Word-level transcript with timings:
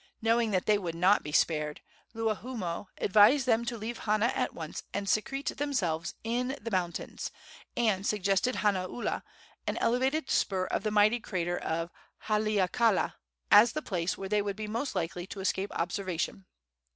Knowing 0.19 0.49
that 0.49 0.65
they 0.65 0.79
would 0.79 0.95
not 0.95 1.21
be 1.21 1.31
spared, 1.31 1.79
Luahoomoe 2.15 2.87
advised 2.97 3.45
them 3.45 3.63
to 3.65 3.77
leave 3.77 3.99
Hana 3.99 4.31
at 4.33 4.51
once 4.51 4.81
and 4.95 5.07
secrete 5.07 5.55
themselves 5.55 6.15
in 6.23 6.57
the 6.59 6.71
mountains, 6.71 7.29
and 7.77 8.03
suggested 8.03 8.55
Hanaula, 8.55 9.21
an 9.67 9.77
elevated 9.77 10.31
spur 10.31 10.65
of 10.65 10.81
the 10.81 10.89
mighty 10.89 11.19
crater 11.19 11.59
of 11.59 11.91
Haleakala, 12.27 13.13
as 13.51 13.73
the 13.73 13.83
place 13.83 14.17
where 14.17 14.27
they 14.29 14.41
would 14.41 14.55
be 14.55 14.65
most 14.65 14.95
likely 14.95 15.27
to 15.27 15.39
escape 15.39 15.71
observation. 15.77 16.47